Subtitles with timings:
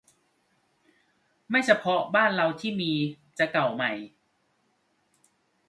[1.49, 2.91] ไม่เฉพาะบ้านเราที่มี
[3.37, 3.91] จะเก่าใหม่